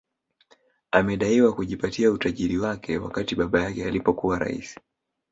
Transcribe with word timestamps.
Amedaiwa 0.91 1.53
kujipatia 1.53 2.11
utajiri 2.11 2.57
wake 2.57 2.97
wakati 2.97 3.35
baba 3.35 3.61
yake 3.61 3.85
alipokuwa 3.85 4.39
rais 4.39 4.77